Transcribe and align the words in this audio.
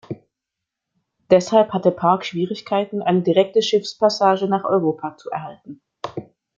Deshalb 1.29 1.73
hatte 1.73 1.91
Park 1.91 2.25
Schwierigkeiten 2.25 3.03
eine 3.03 3.21
direkte 3.21 3.61
Schiffspassage 3.61 4.47
nach 4.47 4.63
Europa 4.63 5.15
zu 5.15 5.29
erhalten. 5.29 5.83